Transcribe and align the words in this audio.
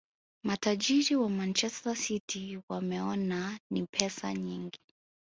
matajiri 0.43 1.15
wa 1.15 1.29
manchester 1.29 1.95
city 1.95 2.59
wameona 2.69 3.59
ni 3.71 3.85
pesa 3.85 4.33
nyingi 4.33 4.79